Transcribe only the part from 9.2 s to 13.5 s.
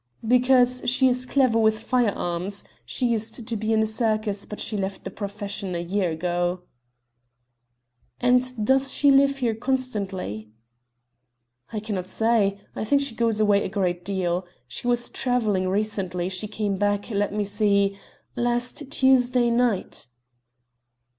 here constantly?" "I cannot say. I think she goes